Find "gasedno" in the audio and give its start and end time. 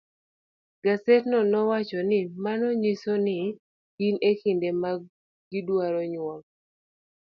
0.83-1.37